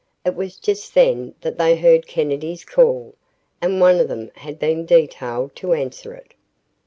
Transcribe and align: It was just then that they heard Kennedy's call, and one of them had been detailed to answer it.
It 0.25 0.33
was 0.33 0.55
just 0.57 0.95
then 0.95 1.35
that 1.41 1.59
they 1.59 1.75
heard 1.77 2.07
Kennedy's 2.07 2.65
call, 2.65 3.13
and 3.61 3.79
one 3.79 3.99
of 3.99 4.07
them 4.07 4.31
had 4.37 4.57
been 4.57 4.83
detailed 4.83 5.55
to 5.57 5.73
answer 5.73 6.15
it. 6.15 6.33